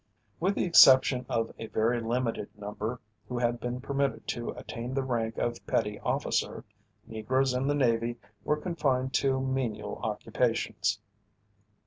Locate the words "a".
1.59-1.67